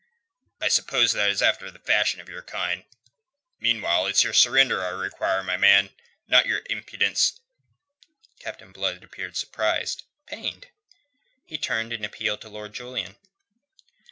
"I 0.59 0.67
suppose 0.67 1.11
that 1.11 1.29
is 1.29 1.43
after 1.43 1.69
the 1.69 1.77
fashion 1.77 2.19
of 2.19 2.27
your 2.27 2.41
kind. 2.41 2.85
Meanwhile 3.59 4.07
it's 4.07 4.23
your 4.23 4.33
surrender 4.33 4.83
I 4.83 4.89
require, 4.89 5.43
my 5.43 5.57
man, 5.57 5.91
not 6.27 6.47
your 6.47 6.63
impudence." 6.71 7.39
Captain 8.39 8.71
Blood 8.71 9.03
appeared 9.03 9.37
surprised, 9.37 10.01
pained. 10.25 10.69
He 11.45 11.59
turned 11.59 11.93
in 11.93 12.03
appeal 12.03 12.35
to 12.39 12.49
Lord 12.49 12.73
Julian. 12.73 13.15